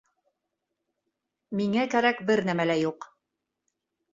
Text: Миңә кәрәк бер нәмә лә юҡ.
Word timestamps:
Миңә 1.59 1.85
кәрәк 1.93 2.25
бер 2.31 2.43
нәмә 2.51 2.67
лә 2.71 2.81
юҡ. 2.81 3.09